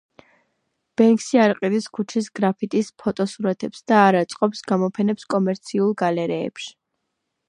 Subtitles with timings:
[1.01, 6.73] ბენქსი არ ყიდის ქუჩის გრაფიტის ფოტოსურათებს და არ აწყობს გამოფენებს კომერციულ გალერეებში.